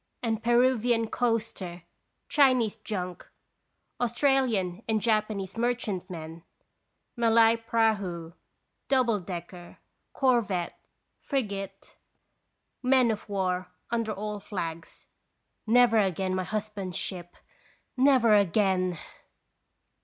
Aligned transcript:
143 0.21 0.29
and 0.31 0.43
Peruvian 0.71 1.07
coaster, 1.11 1.83
Chinese 2.27 2.75
junk, 2.77 3.29
Austra 3.99 4.43
lian 4.47 4.81
and 4.89 4.99
Japanese 4.99 5.55
merchantmen, 5.57 6.41
Malay 7.15 7.55
prahu, 7.55 8.33
double 8.87 9.19
decker, 9.19 9.77
corvette, 10.11 10.73
frigate, 11.19 11.97
men 12.81 13.11
of 13.11 13.29
war 13.29 13.67
under 13.91 14.11
all 14.11 14.39
flags. 14.39 15.05
Never 15.67 15.99
again 15.99 16.33
my 16.33 16.45
husband's 16.45 16.97
ship, 16.97 17.35
never 17.95 18.33
again 18.35 18.97